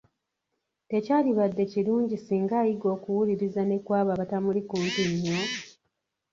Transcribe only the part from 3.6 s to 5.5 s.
ne kwabo abatamuli nnyo kumpi?